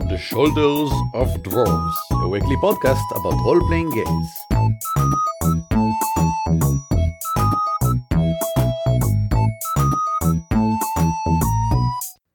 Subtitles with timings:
[0.00, 4.28] On the Shoulders of Dwarves, a weekly podcast about role playing games.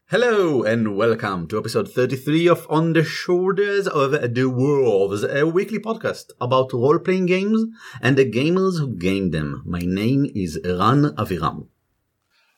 [0.09, 5.80] Hello and welcome to episode 33 of On the Shoulders of the Dwarves, a weekly
[5.80, 7.66] podcast about role playing games
[8.00, 9.63] and the gamers who game them.
[9.66, 11.68] My name is Eran Aviram.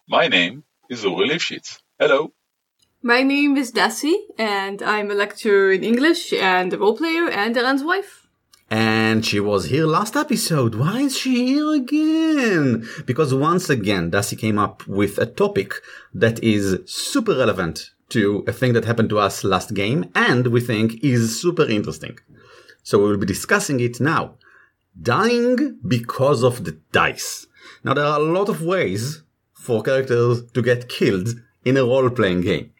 [0.10, 1.79] My name is Uri Lifshitz.
[1.97, 2.33] Hello.
[3.07, 7.56] My name is Dasi, and I'm a lecturer in English and a role player and
[7.56, 8.28] Eran's wife.
[8.70, 10.75] And she was here last episode.
[10.75, 12.86] Why is she here again?
[13.06, 15.75] Because once again, Dasi came up with a topic
[16.14, 20.60] that is super relevant to a thing that happened to us last game and we
[20.60, 22.20] think is super interesting.
[22.84, 24.36] So we will be discussing it now.
[25.01, 27.48] Dying because of the dice.
[27.86, 31.29] Now there are a lot of ways for characters to get killed
[31.64, 32.73] in a role-playing game.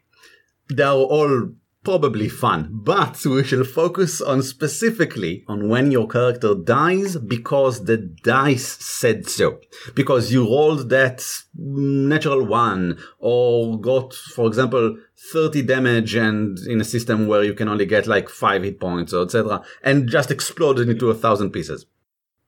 [0.70, 1.50] They are all
[1.88, 7.96] probably fun, but we shall focus on specifically on when your character dies because the
[7.96, 9.62] dice said so.
[9.96, 14.98] Because you rolled that natural one or got, for example,
[15.32, 19.14] 30 damage and in a system where you can only get like 5 hit points
[19.14, 19.64] or etc.
[19.82, 21.86] and just exploded into a thousand pieces.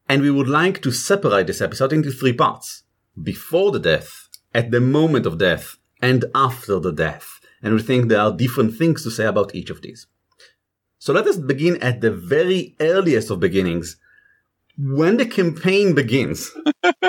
[0.09, 2.83] And we would like to separate this episode into three parts.
[3.23, 8.07] Before the death, at the moment of death, and after the death and we think
[8.07, 10.07] there are different things to say about each of these.
[10.99, 13.97] So let us begin at the very earliest of beginnings.
[14.77, 16.51] When the campaign begins.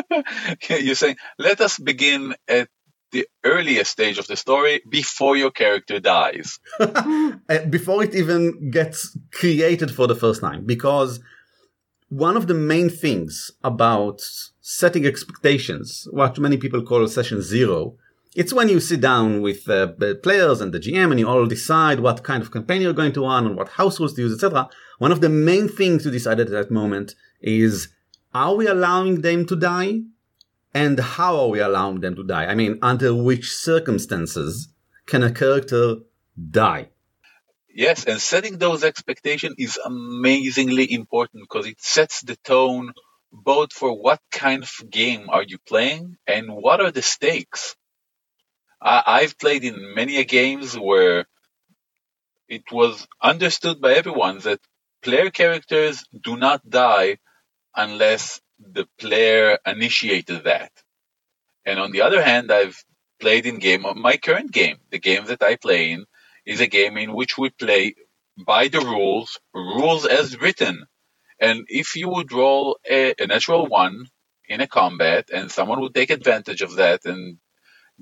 [0.69, 2.69] You're saying, let us begin at
[3.12, 6.59] the earliest stage of the story before your character dies.
[7.71, 10.65] before it even gets created for the first time.
[10.65, 11.21] Because
[12.09, 14.21] one of the main things about
[14.61, 17.97] setting expectations, what many people call session zero,
[18.34, 21.47] it's when you sit down with uh, the players and the GM and you all
[21.47, 24.33] decide what kind of campaign you're going to run and what house rules to use,
[24.33, 24.69] etc.
[24.98, 27.88] One of the main things to decide at that moment is
[28.32, 30.03] are we allowing them to die?
[30.72, 32.47] And how are we allowing them to die?
[32.47, 34.69] I mean, under which circumstances
[35.06, 35.97] can a character
[36.50, 36.91] die?
[37.75, 42.93] Yes, and setting those expectations is amazingly important because it sets the tone
[43.33, 47.77] both for what kind of game are you playing and what are the stakes
[48.82, 51.26] I, have played in many games where
[52.48, 54.60] it was understood by everyone that
[55.02, 57.18] player characters do not die
[57.76, 60.72] unless the player initiated that.
[61.64, 62.82] And on the other hand, I've
[63.20, 66.06] played in game my current game, the game that I play in,
[66.47, 67.94] is a game in which we play
[68.47, 70.86] by the rules, rules as written.
[71.38, 74.06] And if you would roll a, a natural one
[74.48, 77.38] in a combat and someone would take advantage of that and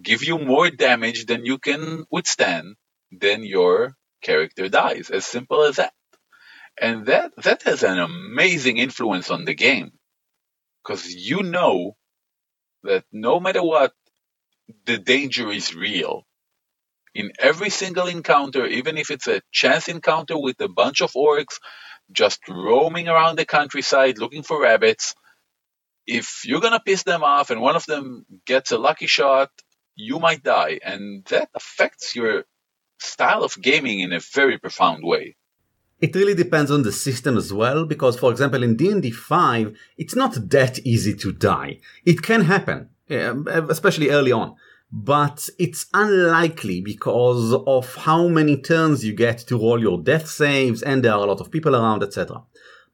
[0.00, 2.76] give you more damage than you can withstand,
[3.10, 5.10] then your character dies.
[5.10, 5.92] As simple as that.
[6.80, 9.92] And that, that has an amazing influence on the game.
[10.84, 11.96] Because you know
[12.84, 13.92] that no matter what,
[14.86, 16.24] the danger is real.
[17.14, 21.58] In every single encounter, even if it's a chance encounter with a bunch of orcs
[22.12, 25.14] just roaming around the countryside looking for rabbits,
[26.06, 29.50] if you're gonna piss them off and one of them gets a lucky shot
[29.98, 32.44] you might die, and that affects your
[32.98, 35.36] style of gaming in a very profound way.
[36.00, 40.14] It really depends on the system as well, because for example in D&D 5, it's
[40.14, 41.80] not that easy to die.
[42.06, 43.34] It can happen, eh,
[43.68, 44.54] especially early on,
[44.92, 50.82] but it's unlikely because of how many turns you get to roll your death saves
[50.82, 52.42] and there are a lot of people around, etc.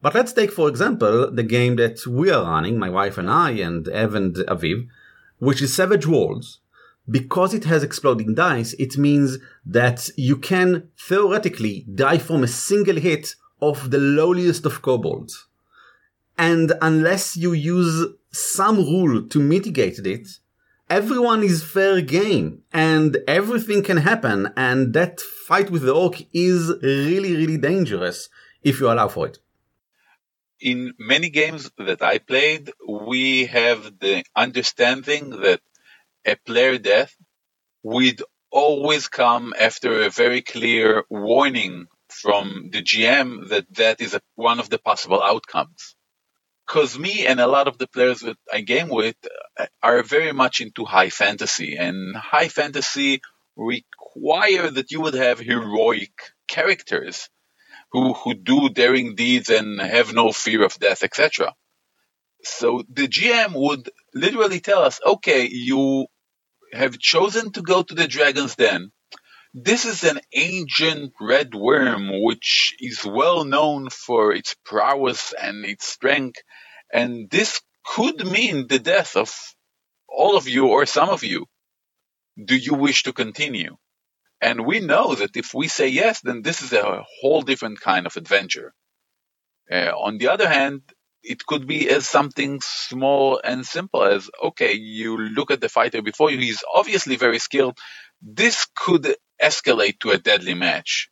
[0.01, 3.51] But let's take for example the game that we are running, my wife and I
[3.51, 4.87] and Ev and Aviv,
[5.37, 6.59] which is Savage Worlds,
[7.09, 12.95] because it has exploding dice, it means that you can theoretically die from a single
[12.95, 15.47] hit of the lowliest of kobolds.
[16.37, 20.27] And unless you use some rule to mitigate it,
[20.89, 24.51] everyone is fair game and everything can happen.
[24.57, 28.29] And that fight with the orc is really, really dangerous
[28.63, 29.39] if you allow for it.
[30.59, 35.61] In many games that I played, we have the understanding that
[36.25, 37.15] a player death
[37.83, 44.21] would always come after a very clear warning from the GM that that is a,
[44.35, 45.95] one of the possible outcomes.
[46.65, 49.15] Because me and a lot of the players that I game with
[49.59, 53.21] uh, are very much into high fantasy, and high fantasy
[53.55, 56.13] require that you would have heroic
[56.47, 57.29] characters
[57.91, 61.53] who, who do daring deeds and have no fear of death, etc.
[62.43, 66.07] So the GM would literally tell us, okay, you
[66.75, 68.91] have chosen to go to the dragon's den.
[69.53, 75.87] this is an ancient red worm which is well known for its prowess and its
[75.87, 76.39] strength,
[76.93, 79.33] and this could mean the death of
[80.09, 81.45] all of you or some of you.
[82.43, 83.77] Do you wish to continue?
[84.41, 88.05] And we know that if we say yes, then this is a whole different kind
[88.05, 88.73] of adventure.
[89.71, 90.81] Uh, on the other hand,
[91.25, 96.01] it could be as something small and simple as okay, you look at the fighter
[96.01, 97.77] before you, he's obviously very skilled.
[98.21, 101.09] This could escalate to a deadly match.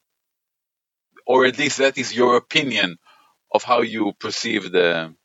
[1.26, 2.98] Or at least that is your opinion
[3.54, 5.16] of how you perceive the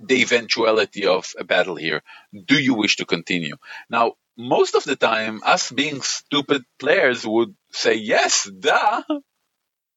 [0.00, 2.02] the eventuality of a battle here.
[2.46, 3.56] Do you wish to continue?
[3.88, 9.02] Now, most of the time, us being stupid players would say, yes, duh.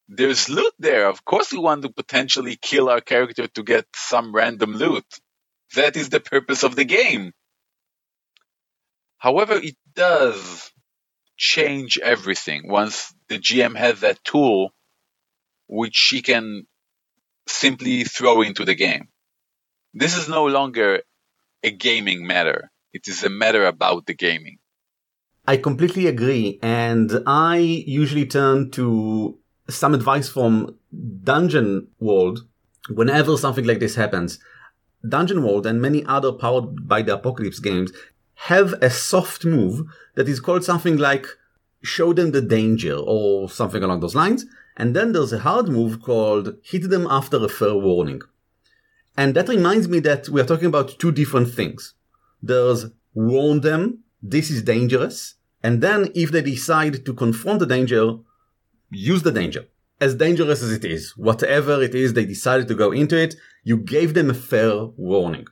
[0.08, 1.08] There's loot there.
[1.08, 5.06] Of course, we want to potentially kill our character to get some random loot.
[5.76, 7.34] That is the purpose of the game.
[9.18, 10.72] However, it does
[11.38, 14.72] change everything once the GM has that tool
[15.68, 16.68] which she can
[17.48, 19.08] simply throw into the game.
[19.94, 21.02] This is no longer
[21.64, 22.72] a gaming matter.
[22.94, 24.58] It is a matter about the gaming.
[25.48, 26.60] I completely agree.
[26.62, 30.76] And I usually turn to some advice from
[31.24, 32.46] Dungeon World
[32.90, 34.40] whenever something like this happens.
[35.08, 37.92] Dungeon World and many other powered by the Apocalypse games
[38.36, 41.28] have a soft move that is called something like
[41.82, 44.46] show them the danger or something along those lines.
[44.78, 48.22] And then there's a hard move called hit them after a fair warning.
[49.18, 51.94] And that reminds me that we are talking about two different things.
[52.44, 55.36] There's warn them, this is dangerous.
[55.64, 58.18] And then if they decide to confront the danger,
[58.92, 59.66] use the danger.
[60.00, 63.78] As dangerous as it is, whatever it is they decided to go into it, you
[63.78, 65.46] gave them a fair warning.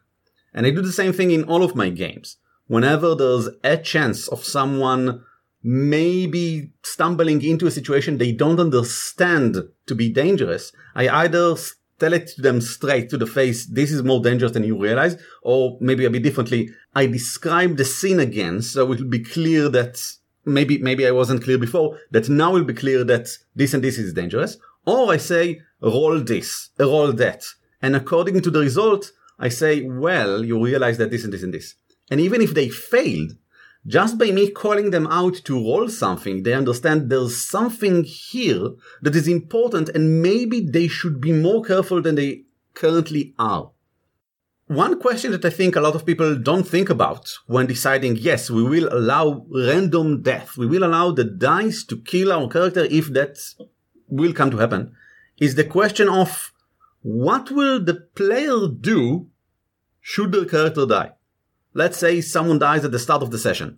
[0.53, 2.37] And I do the same thing in all of my games.
[2.67, 5.23] Whenever there's a chance of someone
[5.63, 11.55] maybe stumbling into a situation they don't understand to be dangerous, I either
[11.99, 15.15] tell it to them straight to the face, this is more dangerous than you realize,
[15.41, 19.69] or maybe a bit differently, I describe the scene again so it will be clear
[19.69, 20.03] that
[20.45, 23.97] maybe maybe I wasn't clear before, that now will be clear that this and this
[23.97, 24.57] is dangerous.
[24.85, 27.45] Or I say, roll this, roll that.
[27.81, 31.53] And according to the result, I say, well, you realize that this and this and
[31.53, 31.75] this.
[32.09, 33.33] And even if they failed,
[33.85, 38.69] just by me calling them out to roll something, they understand there's something here
[39.01, 42.43] that is important and maybe they should be more careful than they
[42.73, 43.71] currently are.
[44.73, 48.49] One question that I think a lot of people don't think about when deciding, yes,
[48.49, 53.13] we will allow random death, we will allow the dice to kill our character if
[53.13, 53.37] that
[54.07, 54.95] will come to happen,
[55.37, 56.51] is the question of
[57.03, 59.27] what will the player do
[60.01, 61.11] should the character die?
[61.75, 63.77] Let's say someone dies at the start of the session.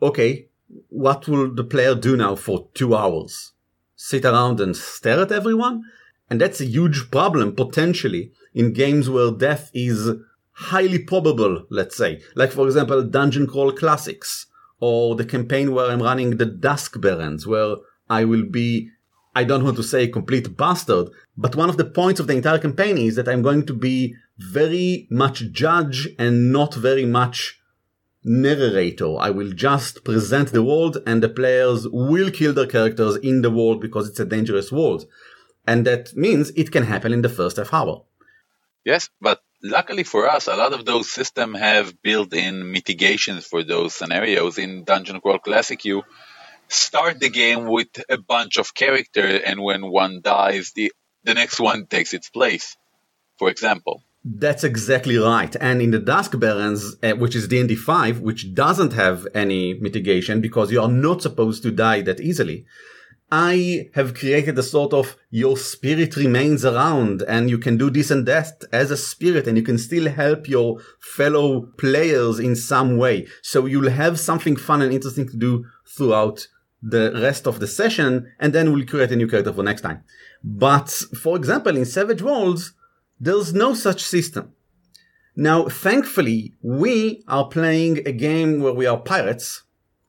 [0.00, 0.48] Okay,
[0.88, 3.52] what will the player do now for two hours?
[3.94, 5.82] Sit around and stare at everyone?
[6.30, 10.10] And that's a huge problem potentially in games where death is
[10.52, 12.20] highly probable, let's say.
[12.34, 14.46] Like for example, Dungeon Crawl Classics
[14.80, 17.76] or the campaign where I'm running the Dusk Barons where
[18.08, 18.90] I will be
[19.36, 22.58] I don't want to say complete bastard, but one of the points of the entire
[22.58, 27.60] campaign is that I'm going to be very much judge and not very much
[28.22, 29.16] narrator.
[29.18, 33.50] I will just present the world and the players will kill their characters in the
[33.50, 35.04] world because it's a dangerous world.
[35.66, 38.04] And that means it can happen in the first half hour.
[38.84, 43.94] Yes, but luckily for us, a lot of those systems have built-in mitigations for those
[43.94, 44.58] scenarios.
[44.58, 46.02] In Dungeon Crawl Classic, you
[46.68, 50.92] start the game with a bunch of characters, and when one dies, the
[51.24, 52.76] the next one takes its place.
[53.38, 54.02] For example.
[54.24, 55.54] That's exactly right.
[55.60, 60.40] And in the Dusk Barons, uh, which is D&D 5, which doesn't have any mitigation
[60.40, 62.64] because you are not supposed to die that easily,
[63.36, 68.12] I have created a sort of your spirit remains around and you can do this
[68.12, 72.96] and that as a spirit and you can still help your fellow players in some
[72.96, 73.26] way.
[73.42, 76.46] So you'll have something fun and interesting to do throughout
[76.80, 80.04] the rest of the session and then we'll create a new character for next time.
[80.44, 80.88] But
[81.20, 82.72] for example, in Savage Worlds,
[83.18, 84.52] there's no such system.
[85.34, 89.64] Now, thankfully, we are playing a game where we are pirates.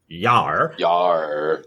[0.07, 0.75] Yar.
[0.77, 1.63] Yar.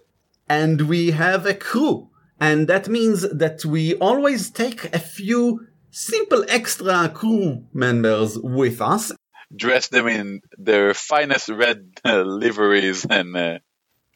[0.49, 2.09] And we have a crew.
[2.41, 9.13] And that means that we always take a few simple extra crew members with us.
[9.55, 13.37] Dress them in their finest red uh, liveries and.
[13.37, 13.59] Uh...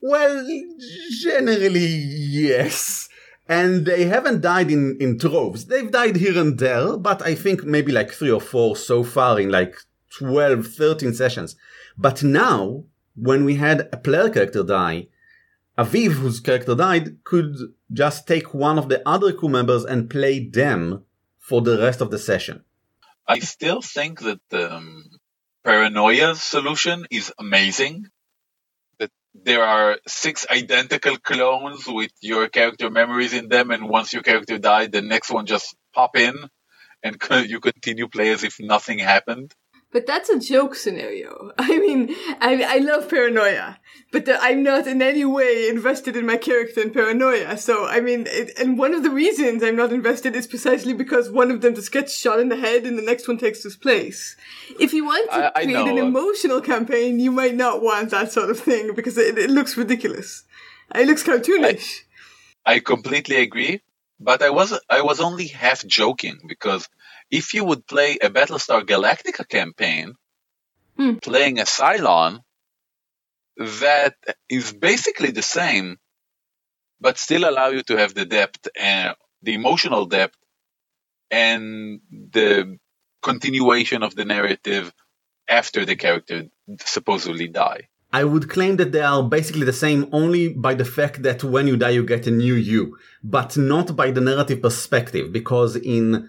[0.00, 0.46] Well,
[1.20, 3.08] generally, yes
[3.48, 5.66] and they haven't died in, in troves.
[5.66, 9.38] They've died here and there, but I think maybe like three or four so far
[9.40, 9.76] in like
[10.18, 11.56] 12, 13 sessions.
[11.98, 12.84] But now,
[13.14, 15.08] when we had a player character die,
[15.78, 17.56] Aviv, whose character died, could
[17.92, 21.04] just take one of the other crew members and play them
[21.38, 22.64] for the rest of the session.
[23.26, 25.04] I still think that um,
[25.64, 28.06] paranoia solution is amazing.
[28.98, 34.22] That there are six identical clones with your character memories in them, and once your
[34.22, 36.34] character died, the next one just pop in,
[37.02, 37.16] and
[37.48, 39.54] you continue play as if nothing happened.
[39.92, 41.52] But that's a joke scenario.
[41.58, 43.78] I mean, I, I love paranoia,
[44.10, 47.58] but the, I'm not in any way invested in my character in paranoia.
[47.58, 51.30] So, I mean, it, and one of the reasons I'm not invested is precisely because
[51.30, 53.76] one of them just gets shot in the head and the next one takes his
[53.76, 54.34] place.
[54.80, 58.50] If you want to I, create an emotional campaign, you might not want that sort
[58.50, 60.44] of thing because it, it looks ridiculous.
[60.94, 62.00] It looks cartoonish.
[62.64, 63.82] I, I completely agree,
[64.18, 66.88] but I was I was only half joking because
[67.32, 70.14] if you would play a Battlestar Galactica campaign,
[70.96, 71.14] hmm.
[71.14, 72.40] playing a Cylon,
[73.56, 74.14] that
[74.48, 75.96] is basically the same,
[77.00, 80.36] but still allow you to have the depth and the emotional depth
[81.30, 82.78] and the
[83.22, 84.92] continuation of the narrative
[85.48, 86.44] after the character
[86.80, 87.88] supposedly die.
[88.12, 91.66] I would claim that they are basically the same only by the fact that when
[91.66, 96.28] you die you get a new you, but not by the narrative perspective, because in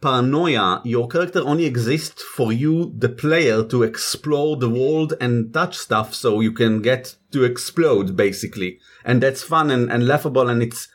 [0.00, 5.76] paranoia, your character only exists for you, the player, to explore the world and touch
[5.76, 8.78] stuff so you can get to explode, basically.
[9.04, 10.88] And that's fun and, and laughable and it's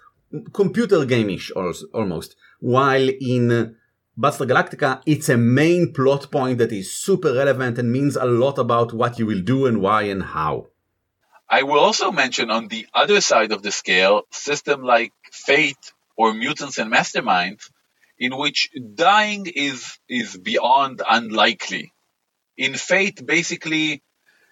[0.54, 1.52] computer gameish
[1.94, 2.36] almost.
[2.60, 3.70] While in uh,
[4.18, 8.58] Battlestar Galactica, it's a main plot point that is super relevant and means a lot
[8.58, 10.68] about what you will do and why and how.
[11.48, 16.34] I will also mention on the other side of the scale, system like Fate or
[16.34, 17.70] Mutants and Masterminds
[18.18, 21.94] in which dying is is beyond unlikely.
[22.58, 24.02] In fate, basically,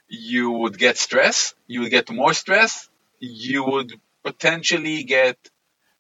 [0.08, 2.90] you would get stress, you would get more stress,
[3.20, 3.92] you would
[4.24, 5.38] potentially get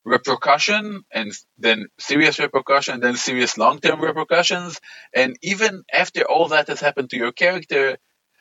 [0.05, 4.79] repercussion and then serious repercussion, and then serious long-term repercussions.
[5.15, 7.97] And even after all that has happened to your character,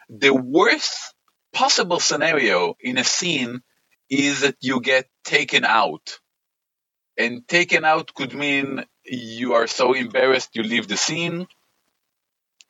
[0.09, 1.15] the worst
[1.53, 3.63] possible scenario in a scene
[4.11, 6.19] is that you get taken out.
[7.17, 11.47] And taken out could mean you are so embarrassed you leave the scene.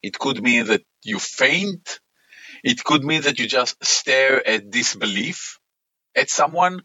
[0.03, 2.01] It could mean that you faint.
[2.65, 5.59] It could mean that you just stare at disbelief
[6.17, 6.83] at someone.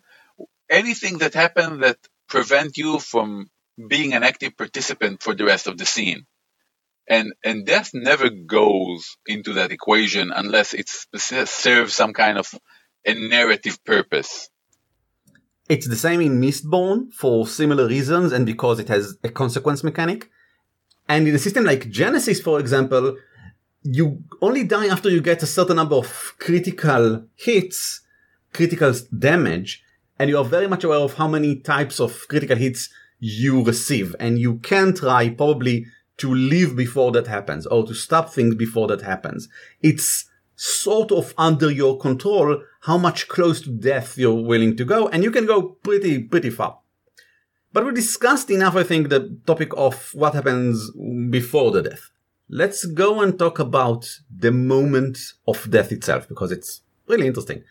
[0.69, 1.97] Anything that happened that
[2.29, 3.49] prevent you from
[3.87, 6.25] being an active participant for the rest of the scene.
[7.09, 10.89] And, and death never goes into that equation unless it
[11.49, 12.53] serves some kind of
[13.05, 14.49] a narrative purpose.
[15.69, 20.29] It's the same in Mistborn for similar reasons and because it has a consequence mechanic.
[21.09, 23.17] And in a system like Genesys, for example,
[23.83, 28.01] you only die after you get a certain number of critical hits,
[28.53, 29.83] critical damage,
[30.19, 34.15] and you are very much aware of how many types of critical hits you receive.
[34.19, 35.85] And you can try probably
[36.17, 39.47] to leave before that happens or to stop things before that happens.
[39.81, 40.26] It's
[40.57, 45.23] sort of under your control how much close to death you're willing to go, and
[45.23, 46.79] you can go pretty, pretty far.
[47.71, 50.91] But we discussed enough, I think, the topic of what happens
[51.29, 52.09] before the death.
[52.49, 57.63] Let's go and talk about the moment of death itself, because it's really interesting.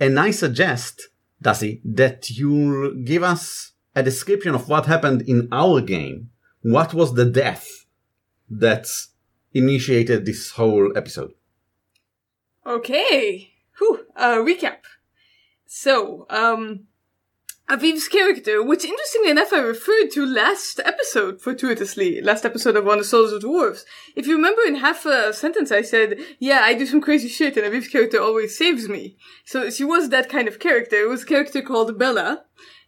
[0.00, 1.08] And I suggest,
[1.44, 6.30] Dasi, that you give us a description of what happened in our game.
[6.62, 7.68] What was the death
[8.48, 8.86] that
[9.52, 11.34] initiated this whole episode?
[12.66, 13.52] Okay.
[13.78, 14.06] Whew.
[14.16, 14.78] Uh, recap.
[15.66, 16.86] So, um,
[17.68, 22.98] Aviv's character, which interestingly enough I referred to last episode fortuitously, last episode of On
[22.98, 23.84] the Shoulders of Dwarves.
[24.14, 27.56] If you remember in half a sentence I said, yeah, I do some crazy shit
[27.56, 29.16] and Aviv's character always saves me.
[29.44, 30.96] So she was that kind of character.
[30.96, 32.44] It was a character called Bella.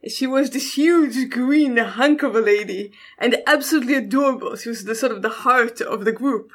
[0.07, 4.55] She was this huge green hunk of a lady and absolutely adorable.
[4.57, 6.51] She was the sort of the heart of the group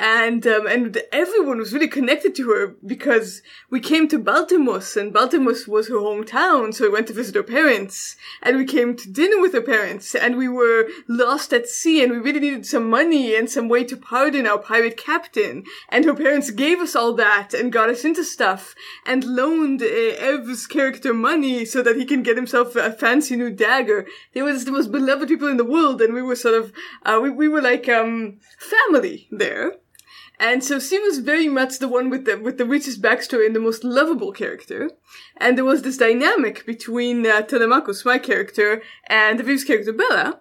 [0.00, 5.12] and um, and everyone was really connected to her because we came to Baltimore, and
[5.12, 9.12] Baltimore was her hometown, so we went to visit her parents, and we came to
[9.12, 12.88] dinner with her parents, and we were lost at sea, and we really needed some
[12.88, 17.12] money and some way to pardon our pirate captain, and her parents gave us all
[17.12, 22.06] that and got us into stuff, and loaned uh, Ev's character money so that he
[22.06, 24.06] can get himself a fancy new dagger.
[24.32, 26.72] They were the most beloved people in the world, and we were sort of
[27.04, 29.74] uh, we we were like um family there.
[30.40, 33.54] And so she was very much the one with the with the richest backstory and
[33.54, 34.90] the most lovable character.
[35.36, 40.40] And there was this dynamic between uh, Telemachus, my character, and Aviv's character Bella,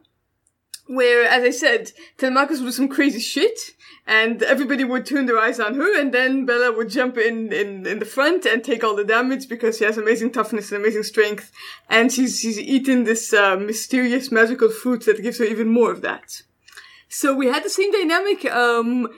[0.87, 3.59] where, as I said, Telemachus would do some crazy shit,
[4.07, 7.85] and everybody would turn their eyes on her, and then Bella would jump in, in,
[7.85, 11.03] in the front and take all the damage because she has amazing toughness and amazing
[11.03, 11.51] strength,
[11.89, 16.01] and she's, she's eaten this uh, mysterious magical fruit that gives her even more of
[16.01, 16.43] that.
[17.09, 19.09] So we had the same dynamic um,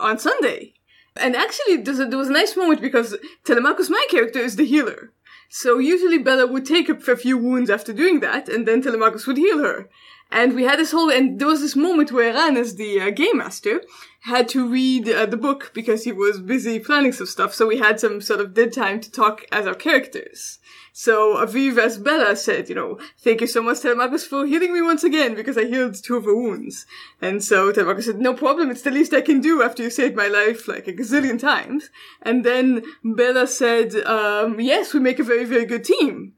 [0.00, 0.74] on Sunday.
[1.16, 4.56] And actually, there was, a, there was a nice moment because Telemachus, my character, is
[4.56, 5.12] the healer.
[5.50, 9.36] So usually Bella would take a few wounds after doing that, and then Telemachus would
[9.36, 9.90] heal her.
[10.30, 13.10] And we had this whole, and there was this moment where Eran, as the uh,
[13.10, 13.82] game master,
[14.20, 17.52] had to read uh, the book because he was busy planning some stuff.
[17.52, 20.58] So we had some sort of dead time to talk as our characters.
[20.94, 24.82] So Aviv, as Bella said, you know, thank you so much, Telemachus, for healing me
[24.82, 26.84] once again because I healed two of her wounds.
[27.20, 30.16] And so Telemachus said, no problem, it's the least I can do after you saved
[30.16, 31.88] my life like a gazillion times.
[32.20, 36.34] And then Bella said, um, yes, we make a very, very good team.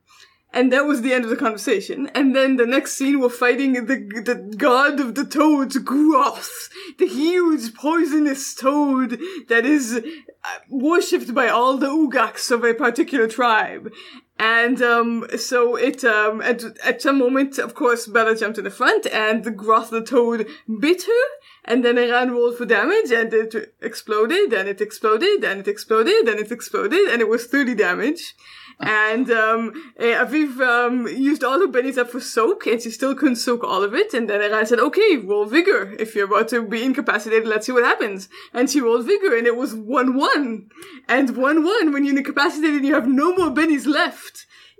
[0.55, 2.09] And that was the end of the conversation.
[2.15, 7.09] And then the next scene, we're fighting the, the god of the toads, Groth, the
[7.09, 9.19] huge poisonous toad
[9.49, 13.93] that is uh, worshipped by all the Ugaks of a particular tribe.
[14.37, 18.71] And um, so it um, at at some moment, of course, Bella jumped in the
[18.71, 20.49] front, and the Groth the Toad
[20.81, 21.25] bit her,
[21.65, 26.29] and then Eran rolled for damage, and it exploded, and it exploded, and it exploded,
[26.29, 28.35] and it exploded, and it was thirty damage
[28.81, 33.15] and um, eh, Aviv um, used all her bennies up for soak, and she still
[33.15, 34.15] couldn't soak all of it.
[34.15, 35.95] And then Eran said, "Okay, roll vigor.
[35.99, 39.47] If you're about to be incapacitated, let's see what happens." And she rolled vigor, and
[39.47, 40.71] it was one one.
[41.09, 44.24] And one one when you're incapacitated you have no more bennies left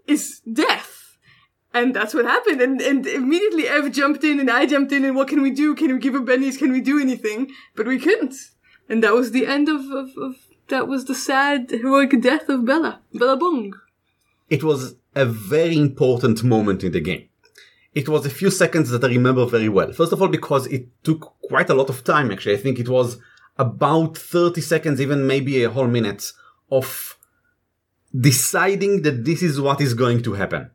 [0.07, 1.17] is death.
[1.73, 2.61] And that's what happened.
[2.61, 5.05] And and immediately Ev jumped in, and I jumped in.
[5.05, 5.75] And what can we do?
[5.75, 6.59] Can we give her bennies?
[6.59, 7.51] Can we do anything?
[7.75, 8.35] But we couldn't.
[8.89, 10.37] And that was the end of, of, of
[10.69, 13.01] that was the sad heroic death of Bella.
[13.13, 13.75] Bella Bung
[14.49, 17.29] it was a very important moment in the game.
[17.95, 19.93] It was a few seconds that I remember very well.
[19.93, 22.55] First of all, because it took quite a lot of time, actually.
[22.55, 23.19] I think it was
[23.57, 26.33] about 30 seconds, even maybe a whole minute
[26.71, 27.14] of
[28.19, 30.71] deciding that this is what is going to happen.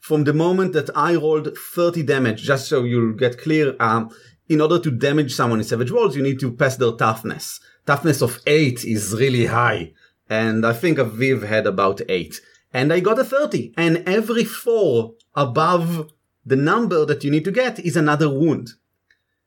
[0.00, 4.10] From the moment that I rolled 30 damage, just so you'll get clear, um,
[4.48, 7.60] in order to damage someone in Savage Worlds, you need to pass their toughness.
[7.86, 9.92] Toughness of 8 is really high.
[10.28, 12.40] And I think Aviv had about 8
[12.72, 13.74] and I got a 30.
[13.76, 16.12] And every four above
[16.44, 18.70] the number that you need to get is another wound.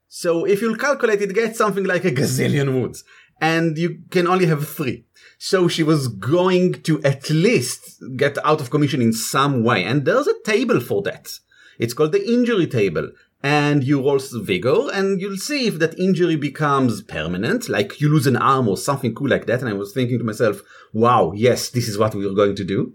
[0.08, 3.04] So if you'll calculate it, gets something like a gazillion wounds.
[3.44, 5.04] And you can only have three.
[5.38, 9.84] So she was going to at least get out of commission in some way.
[9.84, 11.40] And there's a table for that.
[11.78, 13.10] It's called the injury table.
[13.44, 18.28] And you roll vigor and you'll see if that injury becomes permanent, like you lose
[18.28, 19.60] an arm or something cool like that.
[19.60, 20.62] And I was thinking to myself,
[20.94, 22.94] wow, yes, this is what we are going to do.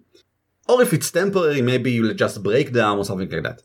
[0.66, 3.60] Or if it's temporary, maybe you'll just break the arm or something like that.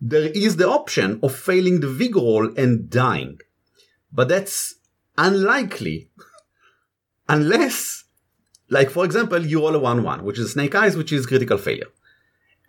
[0.00, 3.40] There is the option of failing the vigor roll and dying.
[4.12, 4.76] But that's
[5.18, 6.08] unlikely.
[7.28, 8.04] Unless,
[8.70, 11.88] like for example, you roll a 1-1, which is snake eyes, which is critical failure.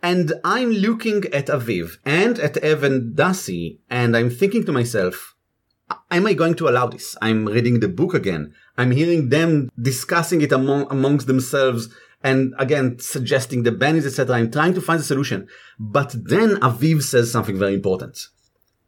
[0.02, 5.34] And I'm looking at Aviv and at Evan Darcy, and I'm thinking to myself,
[6.10, 7.16] am I going to allow this?
[7.20, 8.54] I'm reading the book again.
[8.78, 11.88] I'm hearing them discussing it among, amongst themselves
[12.22, 14.36] and again suggesting the bennies, etc.
[14.36, 15.48] I'm trying to find a solution.
[15.78, 18.28] But then Aviv says something very important.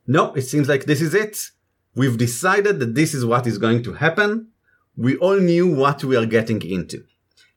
[0.06, 1.50] No, it seems like this is it.
[1.94, 4.51] We've decided that this is what is going to happen.
[4.96, 7.04] We all knew what we are getting into.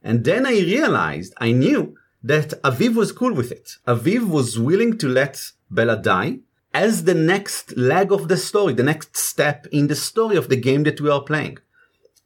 [0.04, 3.78] And then I realized, I knew that Aviv was cool with it.
[3.88, 6.40] Aviv was willing to let Bella die
[6.74, 10.56] as the next leg of the story, the next step in the story of the
[10.56, 11.58] game that we are playing.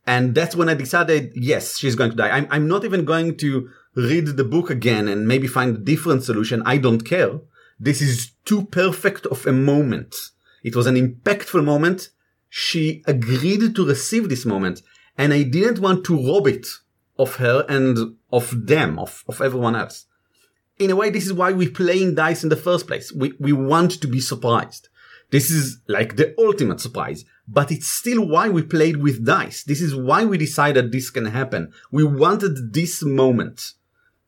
[0.06, 2.30] And that's when I decided, yes, she's going to die.
[2.30, 6.24] I'm, I'm not even going to read the book again and maybe find a different
[6.24, 6.64] solution.
[6.66, 7.40] I don't care.
[7.80, 10.16] This is too perfect of a moment.
[10.64, 12.10] It was an impactful moment.
[12.50, 14.82] She agreed to receive this moment
[15.20, 16.66] and I didn't want to rob it
[17.18, 20.06] of her and of them, of, of everyone else.
[20.80, 23.12] In a way, this is why we play in dice in the first place.
[23.12, 24.88] We, we want to be surprised.
[25.30, 29.64] This is like the ultimate surprise, but it's still why we played with dice.
[29.64, 31.74] This is why we decided this can happen.
[31.92, 33.74] We wanted this moment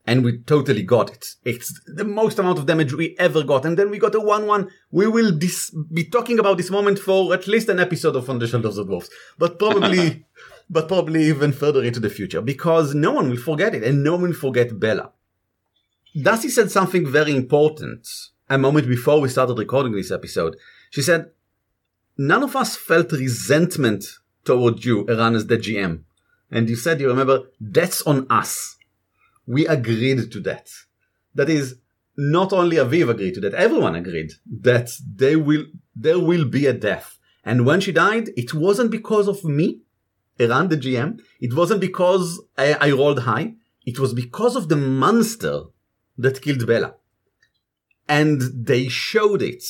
[0.06, 1.26] and we totally got it.
[1.46, 3.66] It's the most amount of damage we ever got.
[3.66, 4.70] And then we got a 1-1.
[4.92, 8.40] We will dis- be talking about this moment for at least an episode of On
[8.40, 10.26] the Shoulders of Dwarfs, but probably,
[10.72, 14.14] but probably even further into the future because no one will forget it and no
[14.14, 15.12] one will forget Bella.
[16.20, 18.08] Darcy said something very important
[18.50, 20.56] a moment before we started recording this episode.
[20.90, 21.32] She said,
[22.18, 24.06] none of us felt resentment
[24.46, 26.04] toward you, Eran, as the GM.
[26.50, 28.78] And you said, you remember, that's on us.
[29.46, 30.70] We agreed to that.
[31.36, 31.76] That is,
[32.18, 34.32] not only Aviv agreed to that, everyone agreed
[34.62, 37.18] that they will there will be a death.
[37.44, 39.82] And when she died, it wasn't because of me,
[40.42, 41.22] Eran the GM.
[41.40, 43.56] It wasn't because I, I rolled high.
[43.86, 45.64] It was because of the monster
[46.18, 46.96] that killed Bella.
[48.08, 49.64] And they showed it,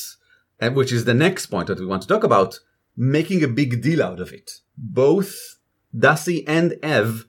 [0.60, 2.58] uh, which is the next point that we want to talk about,
[2.96, 4.60] making a big deal out of it.
[4.76, 5.58] Both
[5.96, 7.26] Darcy and Ev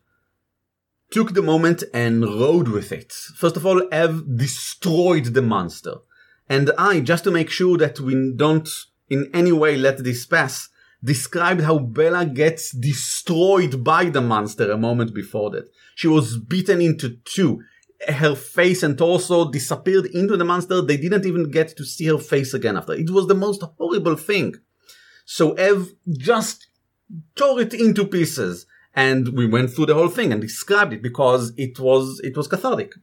[1.11, 3.13] took the moment and rode with it.
[3.35, 5.95] First of all, Ev destroyed the monster.
[6.49, 8.67] And I, just to make sure that we don't
[9.09, 10.69] in any way let this pass,
[11.03, 15.69] described how Bella gets destroyed by the monster a moment before that.
[15.95, 17.63] She was beaten into two.
[18.07, 20.81] Her face and torso disappeared into the monster.
[20.81, 22.93] They didn't even get to see her face again after.
[22.93, 24.55] It was the most horrible thing.
[25.25, 26.67] So Ev just
[27.35, 28.65] tore it into pieces.
[28.95, 32.47] And we went through the whole thing and described it because it was, it was
[32.47, 32.93] cathartic.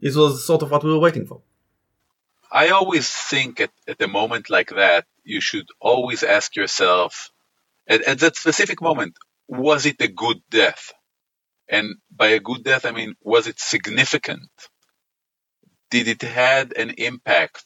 [0.00, 1.42] This was sort of what we were waiting for.
[2.50, 7.30] I always think at, at a moment like that, you should always ask yourself,
[7.88, 9.16] at, at that specific moment,
[9.48, 10.92] was it a good death?
[11.68, 14.50] And by a good death, I mean, was it significant?
[15.90, 17.64] Did it had an impact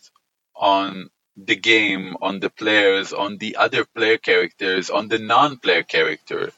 [0.55, 6.53] on the game, on the players, on the other player characters, on the non-player characters?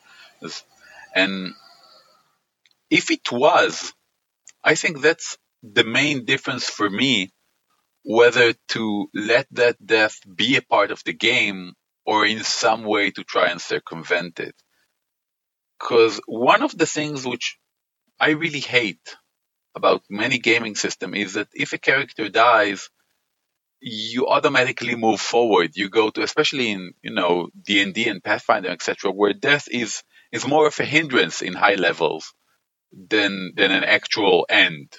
[1.14, 1.54] And
[2.90, 3.92] if it was,
[4.64, 7.30] I think that's the main difference for me
[8.04, 11.72] whether to let that death be a part of the game
[12.04, 14.54] or in some way to try and circumvent it.
[15.78, 17.58] Because one of the things which
[18.20, 19.16] I really hate
[19.74, 22.88] about many gaming system is that if a character dies,
[23.80, 25.72] you automatically move forward.
[25.74, 29.68] You go to, especially in you know D and D and Pathfinder, etc., where death
[29.70, 32.32] is is more of a hindrance in high levels
[32.92, 34.92] than than an actual end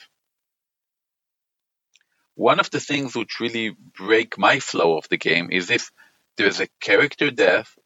[2.35, 5.91] one of the things which really break my flow of the game is if
[6.37, 7.77] there's a character death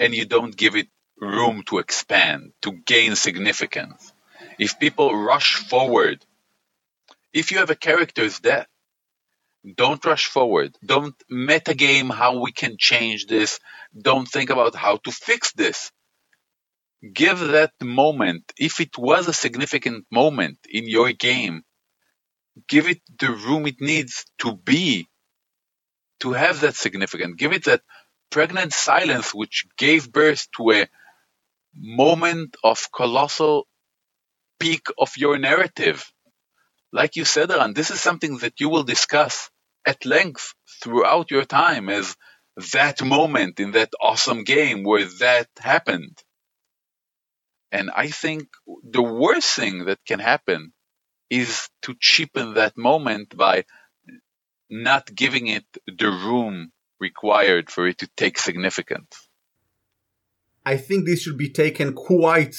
[0.00, 0.88] and you don't give it
[1.20, 4.12] room to expand, to gain significance.
[4.58, 6.24] If people rush forward,
[7.32, 8.66] if you have a character's death,
[9.76, 10.76] don't rush forward.
[10.84, 13.60] Don't metagame how we can change this.
[13.98, 15.90] Don't think about how to fix this.
[17.12, 21.62] Give that moment, if it was a significant moment in your game,
[22.68, 25.08] give it the room it needs to be,
[26.24, 27.36] to have that significance.
[27.36, 27.82] Give it that
[28.30, 30.88] pregnant silence which gave birth to a
[31.74, 33.68] moment of colossal
[34.60, 36.10] peak of your narrative.
[36.92, 39.50] Like you said, Eran, this is something that you will discuss
[39.86, 42.16] at length throughout your time as
[42.72, 46.16] that moment in that awesome game where that happened.
[47.72, 48.48] And I think
[48.84, 50.72] the worst thing that can happen
[51.30, 53.64] is to cheapen that moment by
[54.70, 59.28] not giving it the room required for it to take significance.
[60.64, 62.56] I think this should be taken quite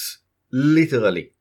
[0.51, 1.31] literally.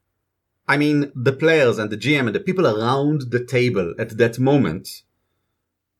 [0.66, 4.38] I mean, the players and the GM and the people around the table at that
[4.38, 4.88] moment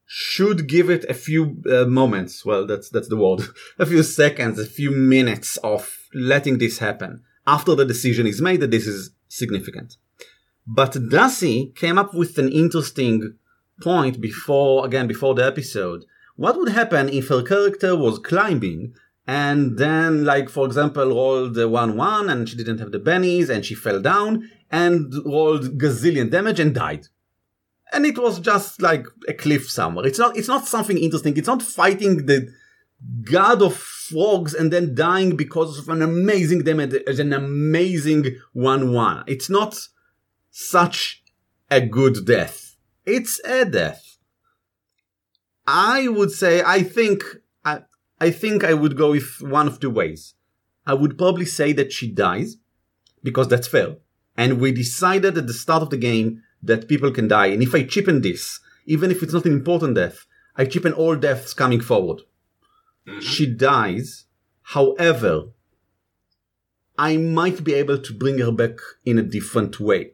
[0.07, 2.45] should give it a few uh, moments.
[2.45, 3.43] Well, that's, that's the word.
[3.79, 8.61] a few seconds, a few minutes of letting this happen after the decision is made
[8.61, 9.97] that this is significant.
[10.67, 13.37] But Darcy came up with an interesting
[13.81, 16.05] point before, again, before the episode.
[16.37, 18.95] What would happen if her character was climbing
[19.27, 23.65] and then, like, for example, rolled a 1-1 and she didn't have the bennies and
[23.65, 27.07] she fell down and rolled gazillion damage and died.
[27.93, 30.07] And it was just like a cliff somewhere.
[30.07, 31.37] It's not, it's not something interesting.
[31.37, 32.53] It's not fighting the
[33.23, 39.25] god of frogs and then dying because of an amazing damage, an amazing 1-1.
[39.27, 39.79] It's not,
[40.57, 41.25] such
[41.69, 42.74] a good death.
[43.07, 44.19] It's a death.
[45.67, 47.23] I would say, I think,
[47.65, 47.81] I,
[48.21, 50.35] I think I would go with one of two ways.
[50.87, 52.57] I would probably say that she dies,
[53.23, 53.97] because that's fair.
[54.37, 57.47] And we decided at the start of the game that people can die.
[57.47, 61.17] And if I cheapen this, even if it's not an important death, I cheapen all
[61.17, 62.23] deaths coming forward.
[63.07, 63.21] Mm-hmm.
[63.21, 64.25] She dies.
[64.63, 65.45] However,
[66.99, 70.13] I might be able to bring her back in a different way.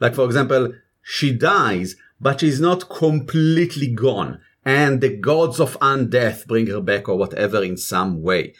[0.00, 4.40] Like, for example, she dies, but she's not completely gone.
[4.64, 8.54] And the gods of undeath bring her back or whatever in some way.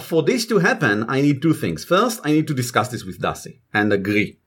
[0.00, 1.84] For this to happen, I need two things.
[1.84, 4.38] First, I need to discuss this with Darcy and agree.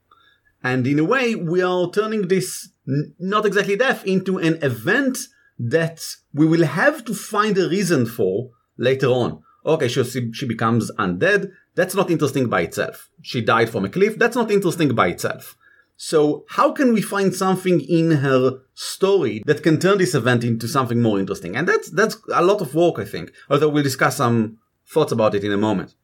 [0.63, 5.19] And in a way, we are turning this n- not exactly death into an event
[5.59, 6.01] that
[6.33, 9.43] we will have to find a reason for later on.
[9.65, 11.51] Okay, so she, she becomes undead.
[11.75, 13.09] That's not interesting by itself.
[13.21, 14.17] She died from a cliff.
[14.17, 15.55] That's not interesting by itself.
[16.01, 20.65] So how can we find something in her story that can turn this event into
[20.65, 21.57] something more interesting?
[21.57, 23.33] And that's that's a lot of work, I think.
[23.49, 25.95] Although we'll discuss some thoughts about it in a moment.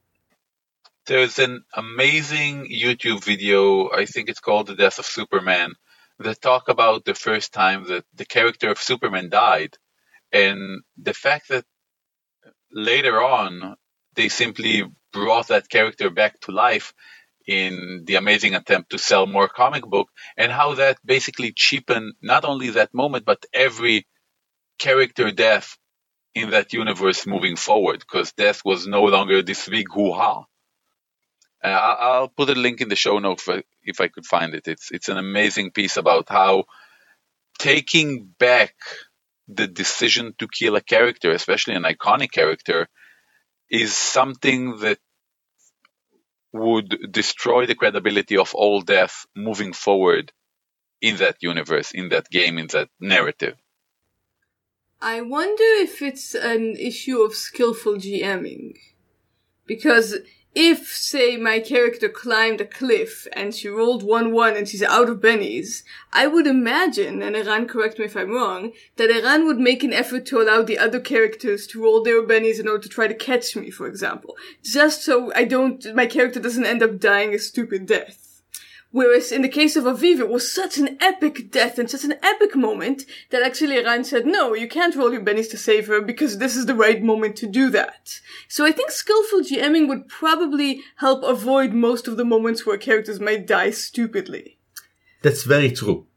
[1.06, 5.72] There's an amazing YouTube video, I think it's called The Death of Superman,
[6.20, 9.78] that talk about the first time that the character of Superman died
[10.34, 11.64] and the fact that
[12.70, 13.78] later on
[14.16, 16.94] they simply brought that character back to life
[17.48, 22.46] in the amazing attempt to sell more comic book and how that basically cheapened not
[22.46, 24.06] only that moment but every
[24.80, 25.78] character death
[26.34, 30.44] in that universe moving forward because death was no longer this big hoo-ha.
[31.64, 34.68] Uh, I'll put a link in the show note for, if I could find it.
[34.68, 36.66] It's it's an amazing piece about how
[37.58, 38.76] taking back
[39.48, 42.88] the decision to kill a character, especially an iconic character,
[43.70, 45.00] is something that
[46.56, 50.32] would destroy the credibility of all death moving forward
[51.02, 53.58] in that universe, in that game, in that narrative.
[55.02, 58.78] I wonder if it's an issue of skillful GMing.
[59.66, 60.16] Because
[60.56, 65.20] if, say, my character climbed a cliff and she rolled 1-1 and she's out of
[65.20, 69.84] bennies, I would imagine, and Eran correct me if I'm wrong, that Eran would make
[69.84, 73.08] an effort to allow the other characters to roll their bennies in order to try
[73.08, 74.38] to catch me, for example.
[74.64, 78.25] Just so I don't, my character doesn't end up dying a stupid death.
[78.96, 82.14] Whereas in the case of Aviv, it was such an epic death and such an
[82.24, 86.00] epic moment that actually Eran said, no, you can't roll your bennies to save her
[86.00, 88.22] because this is the right moment to do that.
[88.48, 93.20] So I think skillful GMing would probably help avoid most of the moments where characters
[93.20, 94.60] might die stupidly.
[95.24, 96.08] That's very true.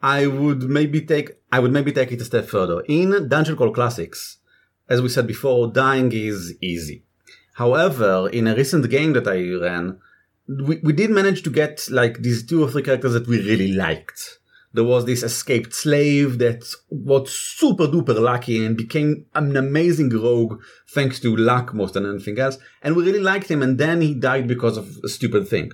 [0.00, 2.84] I would maybe take, I would maybe take it a step further.
[2.86, 4.38] In Dungeon Crawl Classics,
[4.88, 7.02] as we said before, dying is easy.
[7.54, 9.98] However, in a recent game that I ran,
[10.58, 13.72] we, we did manage to get like these two or three characters that we really
[13.72, 14.38] liked.
[14.72, 20.60] There was this escaped slave that was super duper lucky and became an amazing rogue
[20.88, 22.56] thanks to luck more than anything else.
[22.82, 25.72] And we really liked him and then he died because of a stupid thing.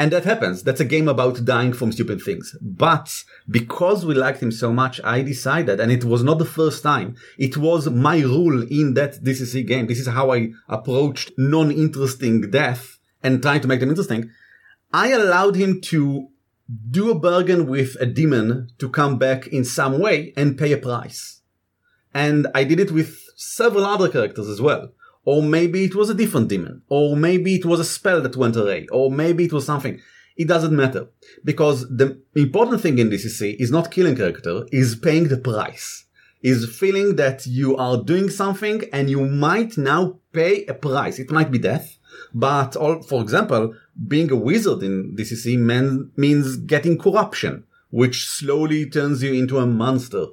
[0.00, 0.62] And that happens.
[0.62, 2.56] That's a game about dying from stupid things.
[2.60, 6.84] But because we liked him so much, I decided, and it was not the first
[6.84, 9.88] time, it was my rule in that DCC game.
[9.88, 14.30] This is how I approached non-interesting death and trying to make them interesting,
[14.92, 16.28] I allowed him to
[16.90, 20.78] do a bargain with a demon to come back in some way and pay a
[20.78, 21.40] price.
[22.14, 24.92] And I did it with several other characters as well.
[25.24, 26.82] Or maybe it was a different demon.
[26.88, 28.86] Or maybe it was a spell that went away.
[28.90, 30.00] Or maybe it was something.
[30.36, 31.08] It doesn't matter.
[31.44, 36.06] Because the important thing in DCC is not killing character, is paying the price.
[36.40, 41.18] Is feeling that you are doing something and you might now pay a price.
[41.18, 41.97] It might be death.
[42.34, 43.74] But all, for example,
[44.06, 49.66] being a wizard in DCC man, means getting corruption, which slowly turns you into a
[49.66, 50.26] monster.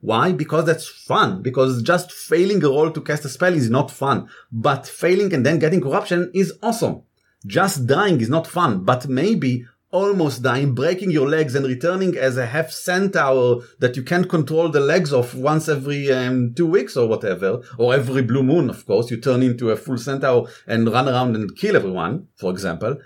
[0.00, 0.32] Why?
[0.32, 1.42] Because that's fun.
[1.42, 4.28] Because just failing a roll to cast a spell is not fun.
[4.50, 7.02] But failing and then getting corruption is awesome.
[7.46, 12.36] Just dying is not fun, but maybe almost dying, breaking your legs and returning as
[12.36, 16.96] a half centaur that you can't control the legs of once every um, two weeks
[16.96, 20.90] or whatever, or every blue moon, of course, you turn into a full centaur and
[20.90, 22.96] run around and kill everyone, for example.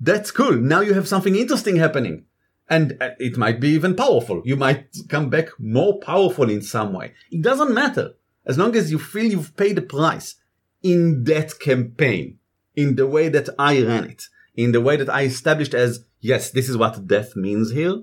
[0.00, 0.56] That's cool.
[0.56, 2.24] Now you have something interesting happening.
[2.68, 4.42] And uh, it might be even powerful.
[4.44, 7.12] You might come back more powerful in some way.
[7.30, 8.14] It doesn't matter.
[8.44, 10.36] As long as you feel you've paid the price
[10.82, 12.38] in that campaign,
[12.74, 14.24] in the way that I ran it,
[14.56, 18.02] in the way that I established as yes, this is what death means here,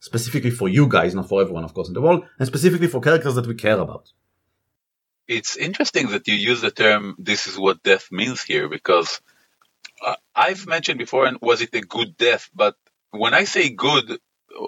[0.00, 3.00] specifically for you guys, not for everyone, of course, in the world, and specifically for
[3.00, 4.10] characters that we care about.
[5.28, 9.20] It's interesting that you use the term "this is what death means here" because
[10.04, 12.50] uh, I've mentioned before, and was it a good death?
[12.54, 12.74] But
[13.10, 14.18] when I say good,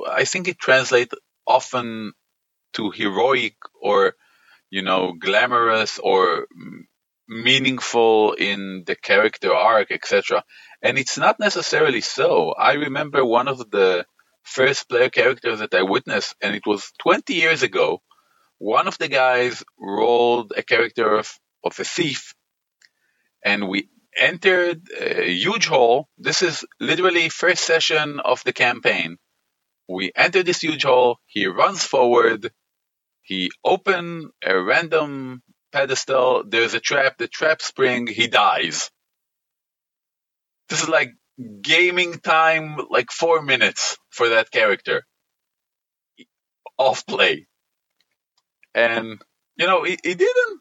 [0.08, 1.14] I think it translates
[1.46, 2.12] often
[2.74, 4.14] to heroic or
[4.70, 6.46] you know glamorous or
[7.26, 10.44] meaningful in the character arc, etc.
[10.84, 12.52] And it's not necessarily so.
[12.52, 14.04] I remember one of the
[14.42, 18.02] first player characters that I witnessed, and it was 20 years ago.
[18.58, 21.32] One of the guys rolled a character of,
[21.64, 22.34] of a thief,
[23.42, 26.08] and we entered a huge hall.
[26.18, 29.16] This is literally first session of the campaign.
[29.88, 31.18] We enter this huge hall.
[31.26, 32.52] He runs forward.
[33.22, 35.42] He open a random
[35.72, 36.44] pedestal.
[36.46, 37.16] There's a trap.
[37.16, 38.06] The trap spring.
[38.06, 38.90] He dies
[40.68, 41.12] this is like
[41.60, 45.04] gaming time, like four minutes for that character
[46.78, 47.46] off play.
[48.74, 49.20] And,
[49.56, 50.60] you know, it, didn't,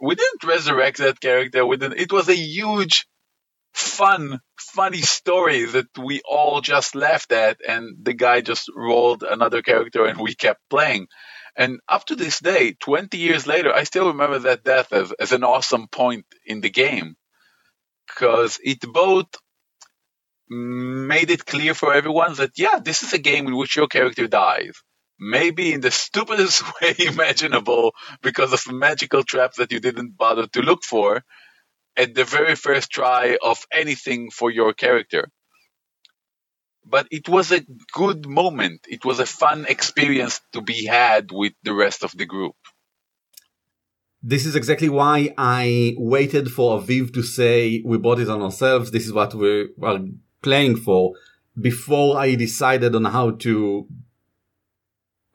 [0.00, 1.64] we didn't resurrect that character.
[1.64, 3.06] We didn't, it was a huge,
[3.74, 9.62] fun funny story that we all just laughed at, and the guy just rolled another
[9.62, 11.08] character, and we kept playing.
[11.56, 15.32] And up to this day, 20 years later, I still remember that death as, as
[15.32, 17.16] an awesome point in the game
[18.06, 19.26] because it both
[20.52, 24.28] made it clear for everyone that, yeah, this is a game in which your character
[24.28, 24.74] dies.
[25.18, 30.46] Maybe in the stupidest way imaginable because of a magical traps that you didn't bother
[30.48, 31.22] to look for
[31.96, 35.28] at the very first try of anything for your character.
[36.84, 38.80] But it was a good moment.
[38.88, 42.56] It was a fun experience to be had with the rest of the group.
[44.24, 48.90] This is exactly why I waited for Aviv to say we bought it on ourselves.
[48.90, 50.00] This is what we are
[50.42, 51.14] playing for
[51.60, 53.86] before I decided on how to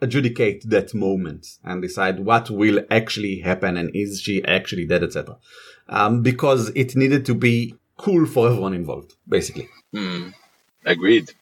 [0.01, 5.37] adjudicate that moment and decide what will actually happen and is she actually dead, etc.
[5.89, 9.69] Um, because it needed to be cool for everyone involved, basically.
[9.93, 10.29] Hmm.
[10.85, 11.33] Agreed.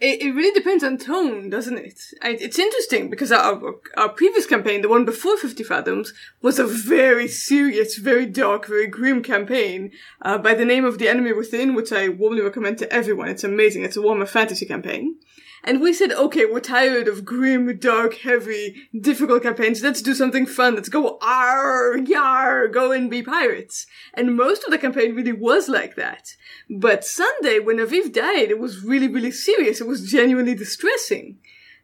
[0.00, 2.00] It, it really depends on tone, doesn't it?
[2.22, 7.26] It's interesting because our, our previous campaign, the one before 50 Fathoms, was a very
[7.26, 9.90] serious, very dark, very grim campaign
[10.22, 13.28] uh, by the name of The Enemy Within, which I warmly recommend to everyone.
[13.28, 13.84] It's amazing.
[13.84, 15.16] It's a Warhammer Fantasy campaign.
[15.64, 19.82] And we said, okay, we're tired of grim, dark, heavy, difficult campaigns.
[19.82, 20.76] Let's do something fun.
[20.76, 23.86] Let's go ar, yar, go and be pirates.
[24.14, 26.36] And most of the campaign really was like that.
[26.70, 29.80] But Sunday, when Aviv died, it was really, really serious.
[29.80, 31.38] It was genuinely distressing.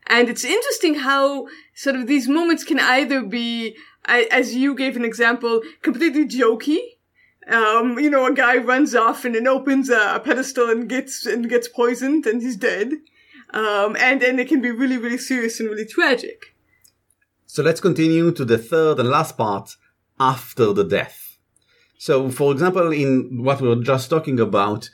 [0.07, 5.05] And it's interesting how sort of these moments can either be, as you gave an
[5.05, 6.79] example, completely jokey,
[7.49, 11.49] um, you know, a guy runs off and then opens a pedestal and gets and
[11.49, 12.93] gets poisoned and he's dead.
[13.53, 16.55] Um, and then it can be really, really serious and really tragic.
[17.47, 19.77] So let's continue to the third and last part
[20.19, 21.39] after the death.
[21.99, 24.91] So, for example, in what we were just talking about,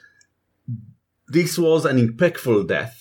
[1.28, 2.99] this was an impactful death.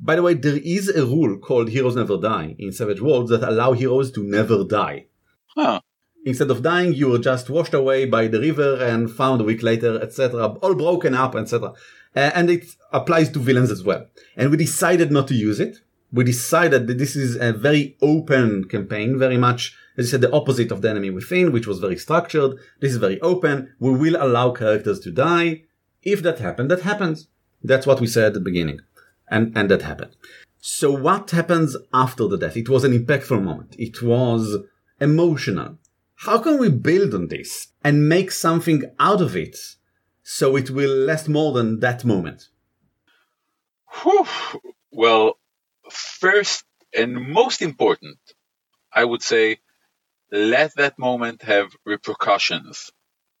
[0.00, 3.42] By the way, there is a rule called Heroes Never Die in Savage Worlds that
[3.42, 5.06] allow heroes to never die.
[5.54, 5.80] Huh.
[6.24, 9.62] Instead of dying, you were just washed away by the river and found a week
[9.62, 11.72] later, etc., all broken up, etc.
[12.14, 14.06] Uh, and it applies to villains as well.
[14.36, 15.78] And we decided not to use it.
[16.12, 20.32] We decided that this is a very open campaign, very much, as I said, the
[20.32, 22.58] opposite of the enemy within, which was very structured.
[22.80, 23.74] This is very open.
[23.78, 25.62] We will allow characters to die.
[26.02, 27.28] If that happened, that happens.
[27.62, 28.80] That's what we said at the beginning.
[29.28, 30.16] And, and that happened.
[30.58, 32.56] So what happens after the death?
[32.56, 33.76] It was an impactful moment.
[33.78, 34.56] It was
[35.00, 35.78] emotional.
[36.16, 39.56] How can we build on this and make something out of it
[40.22, 42.48] so it will last more than that moment?
[44.02, 44.26] Whew.
[44.90, 45.38] Well,
[45.90, 46.64] first
[46.96, 48.18] and most important,
[48.92, 49.58] I would say
[50.32, 52.90] let that moment have repercussions.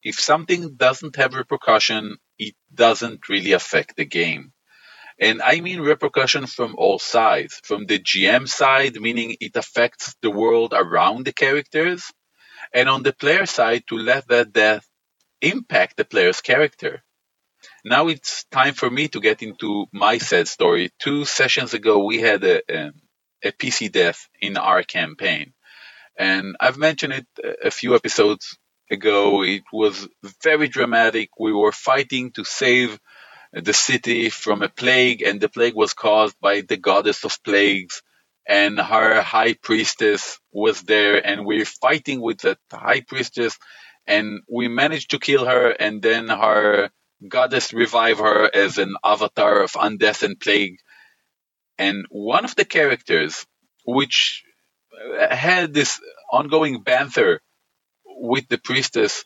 [0.02, 4.52] If something doesn't have repercussion, it doesn't really affect the game.
[5.18, 7.60] And I mean repercussion from all sides.
[7.64, 12.12] From the GM side, meaning it affects the world around the characters,
[12.72, 14.86] and on the player side, to let that death
[15.40, 17.02] impact the player's character.
[17.84, 20.90] Now it's time for me to get into my sad story.
[20.98, 22.92] Two sessions ago, we had a, um,
[23.42, 25.52] a, a PC death in our campaign.
[26.18, 27.26] And I've mentioned it
[27.64, 28.58] a few episodes
[28.90, 29.42] ago.
[29.42, 30.08] It was
[30.42, 31.30] very dramatic.
[31.38, 32.98] We were fighting to save
[33.64, 38.02] the city from a plague, and the plague was caused by the goddess of plagues.
[38.48, 43.58] And her high priestess was there, and we're fighting with the high priestess
[44.06, 46.90] and we managed to kill her, and then her
[47.28, 50.78] goddess revived her as an avatar of undeath and plague.
[51.78, 53.46] And one of the characters,
[53.84, 54.44] which
[55.20, 56.00] uh, had this
[56.32, 57.40] ongoing banter
[58.06, 59.24] with the priestess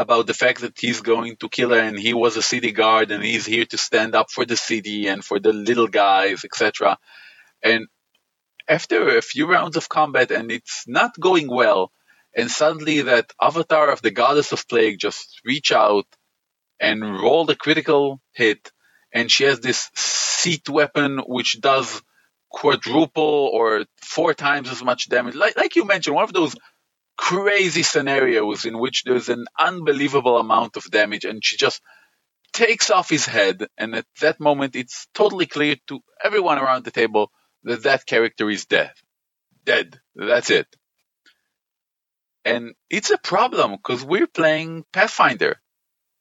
[0.00, 3.10] about the fact that he's going to kill her and he was a city guard
[3.10, 6.96] and he's here to stand up for the city and for the little guys, etc.
[7.62, 7.86] And
[8.66, 11.92] after a few rounds of combat and it's not going well,
[12.34, 16.06] and suddenly that avatar of the goddess of plague just reach out
[16.80, 18.72] and roll the critical hit
[19.12, 22.00] and she has this seat weapon which does
[22.50, 26.56] quadruple or four times as much damage like, like you mentioned one of those
[27.20, 31.82] crazy scenarios in which there's an unbelievable amount of damage and she just
[32.54, 36.90] takes off his head and at that moment it's totally clear to everyone around the
[36.90, 37.30] table
[37.64, 38.92] that that character is dead.
[39.66, 40.00] Dead.
[40.16, 40.66] That's it.
[42.46, 45.60] And it's a problem because we're playing Pathfinder.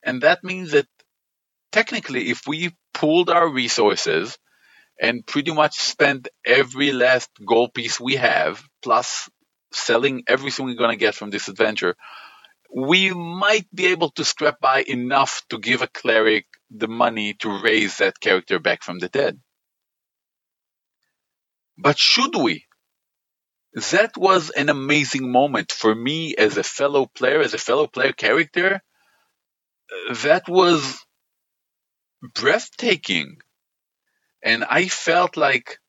[0.03, 0.87] And that means that
[1.71, 4.37] technically, if we pooled our resources
[5.01, 9.29] and pretty much spent every last gold piece we have, plus
[9.71, 11.95] selling everything we're going to get from this adventure,
[12.73, 17.61] we might be able to scrap by enough to give a cleric the money to
[17.63, 19.39] raise that character back from the dead.
[21.77, 22.65] But should we?
[23.91, 28.11] That was an amazing moment for me as a fellow player, as a fellow player
[28.11, 28.81] character.
[30.23, 30.99] That was
[32.35, 33.37] breathtaking.
[34.43, 35.79] And I felt like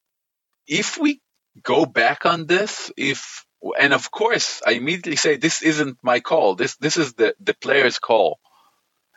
[0.66, 1.20] if we
[1.62, 3.44] go back on this, if
[3.78, 6.54] and of course I immediately say this isn't my call.
[6.54, 8.38] This this is the, the player's call.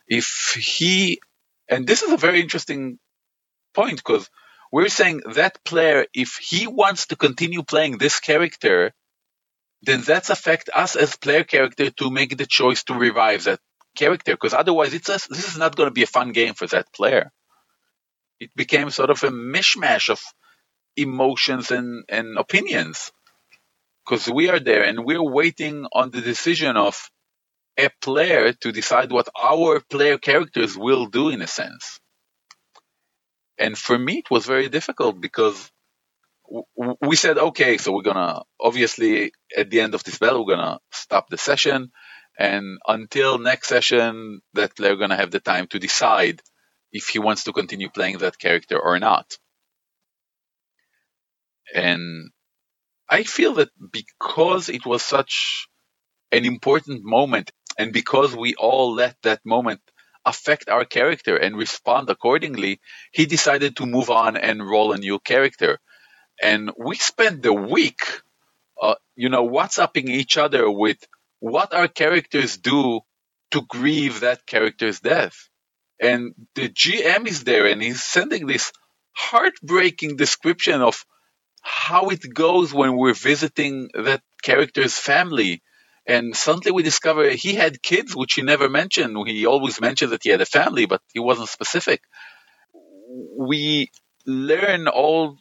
[0.07, 1.19] If he
[1.69, 2.99] and this is a very interesting
[3.73, 4.29] point because
[4.71, 8.91] we're saying that player, if he wants to continue playing this character,
[9.83, 13.59] then that's affect us as player character to make the choice to revive that
[13.95, 16.67] character because otherwise it's a, this is not going to be a fun game for
[16.67, 17.31] that player.
[18.39, 20.19] It became sort of a mishmash of
[20.97, 23.11] emotions and, and opinions
[24.05, 27.09] because we are there and we're waiting on the decision of
[27.77, 31.99] a player to decide what our player characters will do in a sense.
[33.59, 35.71] And for me, it was very difficult because
[37.01, 40.79] we said, okay, so we're gonna obviously at the end of this battle, we're gonna
[40.91, 41.91] stop the session,
[42.39, 46.41] and until next session, that player gonna have the time to decide
[46.91, 49.37] if he wants to continue playing that character or not.
[51.73, 52.31] And
[53.13, 55.67] I feel that because it was such
[56.31, 59.81] an important moment, and because we all let that moment
[60.25, 62.79] affect our character and respond accordingly,
[63.11, 65.77] he decided to move on and roll a new character.
[66.41, 68.01] And we spent the week,
[68.81, 70.97] uh, you know, WhatsApping each other with
[71.39, 73.01] what our characters do
[73.51, 75.35] to grieve that character's death.
[76.01, 78.73] And the GM is there and he's sending this
[79.15, 81.05] heartbreaking description of
[81.63, 85.63] how it goes when we're visiting that character's family.
[86.05, 89.17] And suddenly we discover he had kids, which he never mentioned.
[89.27, 92.01] He always mentioned that he had a family, but he wasn't specific.
[93.37, 93.89] We
[94.25, 95.37] learn all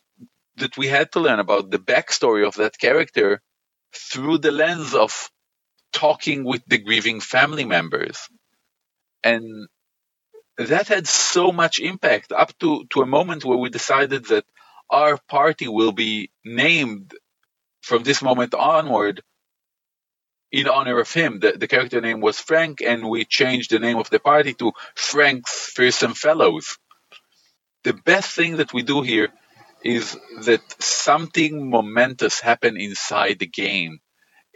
[0.56, 3.40] that we had to learn about the backstory of that character
[3.92, 5.30] through the lens of
[5.92, 8.28] talking with the grieving family members.
[9.24, 9.68] And
[10.58, 14.44] that had so much impact up to, to a moment where we decided that
[14.92, 17.14] our party will be named
[17.80, 19.22] from this moment onward
[20.52, 21.40] in honor of him.
[21.40, 24.72] The, the character name was Frank, and we changed the name of the party to
[24.94, 26.78] Frank's Fearsome Fellows.
[27.84, 29.30] The best thing that we do here
[29.82, 33.98] is that something momentous happened inside the game,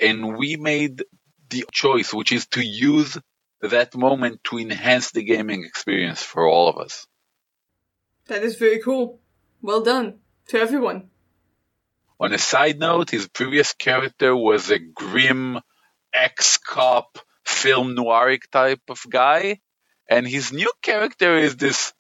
[0.01, 1.03] and we made
[1.49, 3.19] the choice, which is to use
[3.63, 7.07] that moment to enhance the gaming experience for all of us.
[8.27, 9.19] That is very cool.
[9.63, 11.11] Well done to everyone.
[12.19, 15.61] On a side note, his previous character was a grim
[16.15, 19.61] ex-cop film noiric type of guy,
[20.09, 21.93] and his new character is this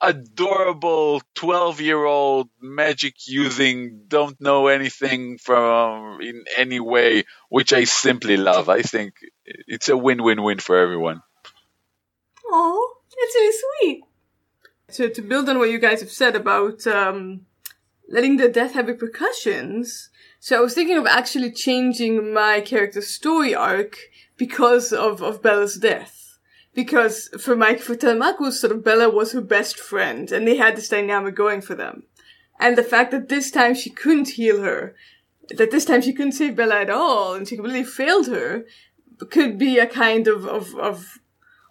[0.00, 7.84] adorable 12 year old magic using don't know anything from in any way which i
[7.84, 8.68] simply love.
[8.68, 11.22] I think it's a win-win-win for everyone.
[12.44, 14.04] Oh that's really sweet.
[14.88, 17.46] So to build on what you guys have said about um,
[18.08, 20.10] letting the death have repercussions.
[20.38, 23.96] So I was thinking of actually changing my character's story arc
[24.36, 26.38] because of, of Bella's death.
[26.74, 30.76] Because for Mike, for Telemachus, sort of Bella was her best friend, and they had
[30.76, 32.02] this dynamic going for them.
[32.60, 34.94] And the fact that this time she couldn't heal her,
[35.48, 38.64] that this time she couldn't save Bella at all, and she completely failed her,
[39.30, 41.18] could be a kind of, of, of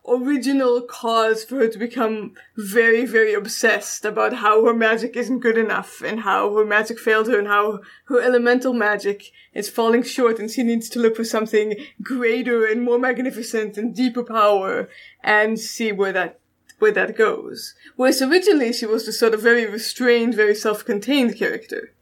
[0.07, 5.57] original cause for her to become very, very obsessed about how her magic isn't good
[5.57, 10.39] enough and how her magic failed her and how her elemental magic is falling short
[10.39, 14.89] and she needs to look for something greater and more magnificent and deeper power
[15.23, 16.39] and see where that
[16.77, 17.73] where that goes.
[17.95, 21.94] Whereas originally she was the sort of very restrained, very self-contained character.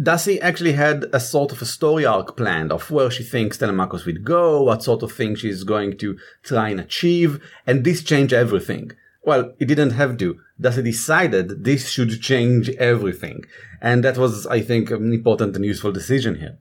[0.00, 4.04] Darcy actually had a sort of a story arc planned of where she thinks Telemachus
[4.04, 8.34] would go, what sort of thing she's going to try and achieve, and this changed
[8.34, 8.92] everything.
[9.22, 10.38] Well, it didn't have to.
[10.60, 13.44] Darcy decided this should change everything.
[13.80, 16.58] And that was, I think, an important and useful decision here.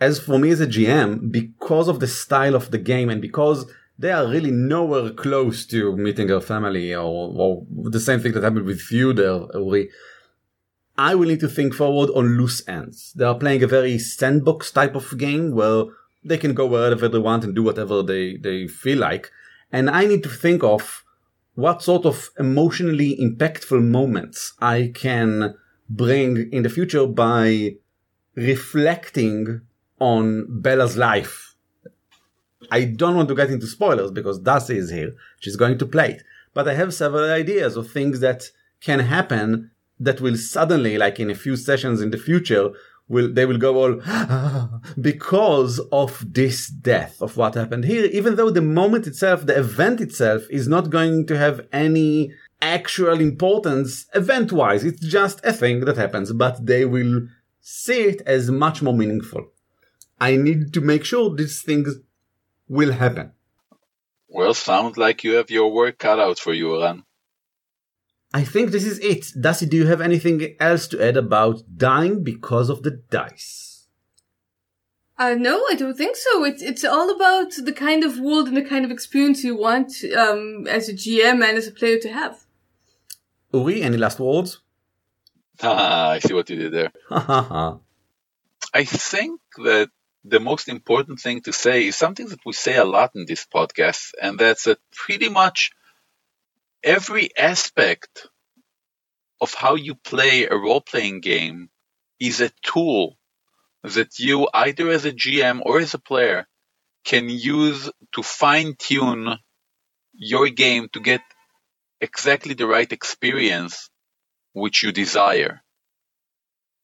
[0.00, 3.66] As for me as a GM, because of the style of the game and because
[3.98, 7.02] they are really nowhere close to meeting her family or,
[7.36, 9.90] or the same thing that happened with you there, Uri,
[10.96, 13.12] I will need to think forward on loose ends.
[13.14, 15.84] They are playing a very sandbox type of game where
[16.24, 19.30] they can go wherever they want and do whatever they, they feel like.
[19.72, 21.04] And I need to think of
[21.54, 25.54] what sort of emotionally impactful moments I can
[25.88, 27.76] bring in the future by
[28.34, 29.62] reflecting
[29.98, 31.54] on Bella's life.
[32.70, 35.12] I don't want to get into spoilers because Darcy is here.
[35.40, 36.22] She's going to play it.
[36.54, 39.71] But I have several ideas of things that can happen
[40.04, 42.70] that will suddenly, like in a few sessions in the future,
[43.08, 43.94] will they will go all
[45.00, 50.00] because of this death of what happened here even though the moment itself the event
[50.00, 52.32] itself is not going to have any
[52.62, 57.22] actual importance event wise it's just a thing that happens but they will
[57.62, 59.46] see it as much more meaningful.
[60.20, 61.96] I need to make sure these things
[62.68, 63.32] will happen.
[64.28, 67.04] Well sounds like you have your work cut out for you Eran.
[68.34, 69.26] I think this is it.
[69.38, 73.86] Darcy, do you have anything else to add about dying because of the dice?
[75.18, 76.42] Uh, no, I don't think so.
[76.44, 79.92] It's it's all about the kind of world and the kind of experience you want
[80.16, 82.44] um, as a GM and as a player to have.
[83.52, 84.60] Uri, any last words?
[85.62, 86.92] Ah, I see what you did there.
[87.10, 89.90] I think that
[90.24, 93.46] the most important thing to say is something that we say a lot in this
[93.46, 95.72] podcast, and that's that pretty much
[96.82, 98.28] every aspect
[99.40, 101.68] of how you play a role playing game
[102.20, 103.18] is a tool
[103.82, 106.46] that you, either as a GM or as a player,
[107.04, 109.36] can use to fine tune
[110.14, 111.22] your game to get
[112.00, 113.90] exactly the right experience
[114.52, 115.62] which you desire.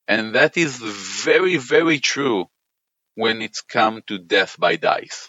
[0.09, 2.47] And that is very, very true
[3.15, 5.29] when it's come to death by dice.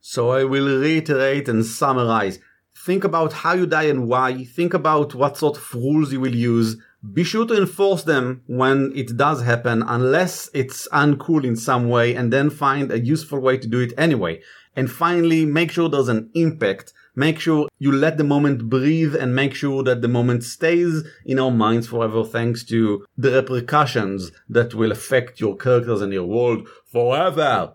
[0.00, 2.38] So I will reiterate and summarize.
[2.84, 4.44] Think about how you die and why.
[4.44, 6.78] Think about what sort of rules you will use.
[7.12, 12.14] Be sure to enforce them when it does happen, unless it's uncool in some way,
[12.14, 14.40] and then find a useful way to do it anyway.
[14.74, 16.94] And finally, make sure there's an impact.
[17.14, 21.38] Make sure you let the moment breathe and make sure that the moment stays in
[21.38, 26.66] our minds forever thanks to the repercussions that will affect your characters and your world
[26.86, 27.74] forever.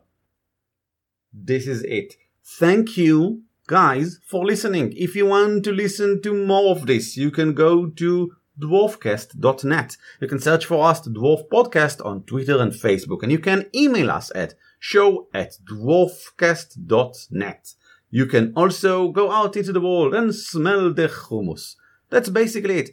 [1.32, 2.16] This is it.
[2.44, 4.94] Thank you guys for listening.
[4.96, 9.98] If you want to listen to more of this, you can go to dwarfcast.net.
[10.22, 13.66] You can search for us, the Dwarf Podcast, on Twitter and Facebook, and you can
[13.76, 17.74] email us at show at dwarfcast.net.
[18.12, 21.76] You can also go out into the world and smell the hummus.
[22.10, 22.92] That's basically it.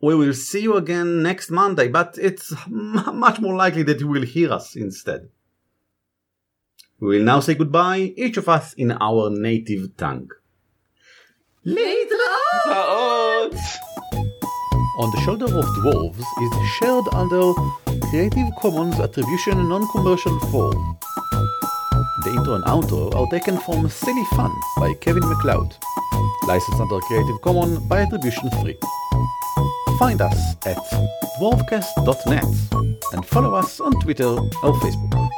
[0.00, 4.06] We will see you again next Monday, but it's m- much more likely that you
[4.06, 5.28] will hear us instead.
[7.00, 10.30] We will now say goodbye, each of us in our native tongue.
[11.64, 12.16] Later!
[14.98, 17.52] On the Shoulder of Dwarves is shared under
[18.10, 20.98] Creative Commons Attribution Non-Commercial Form.
[22.24, 25.76] The intro and outro are taken from Silly Fun by Kevin MacLeod,
[26.48, 28.76] licensed under Creative Commons by Attribution Free.
[30.00, 30.78] Find us at
[31.40, 32.44] dwarfcast.net
[33.12, 35.37] and follow us on Twitter or Facebook.